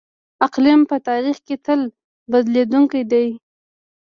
اقلیم 0.45 0.81
په 0.89 0.95
تاریخ 1.07 1.37
کې 1.45 1.55
تل 1.65 1.81
بدلیدونکی 2.31 3.01
دی. 3.11 3.27